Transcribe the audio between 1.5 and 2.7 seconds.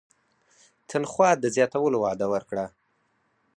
زیاتولو وعده ورکړه.